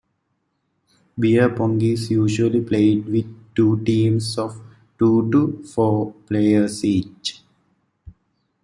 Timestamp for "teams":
3.83-4.35